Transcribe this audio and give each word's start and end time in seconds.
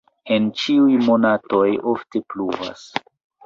En 0.35 0.47
ĉiuj 0.61 0.95
monatoj 1.11 1.67
ofte 1.95 2.25
pluvas. 2.33 2.91